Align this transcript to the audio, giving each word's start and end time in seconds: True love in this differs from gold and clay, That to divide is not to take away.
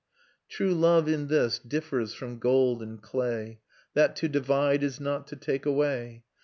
True 0.49 0.73
love 0.73 1.07
in 1.07 1.27
this 1.27 1.59
differs 1.59 2.11
from 2.11 2.39
gold 2.39 2.81
and 2.81 2.99
clay, 2.99 3.59
That 3.93 4.15
to 4.15 4.27
divide 4.27 4.81
is 4.81 4.99
not 4.99 5.27
to 5.27 5.35
take 5.35 5.67
away. 5.67 6.23